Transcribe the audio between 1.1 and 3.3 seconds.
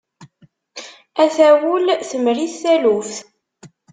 Ata wul temri-t taluft.